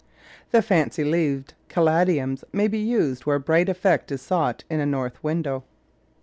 [0.49, 5.23] The fancy leaved Caladiums may be used where bright effect is sought in a north
[5.23, 5.63] window.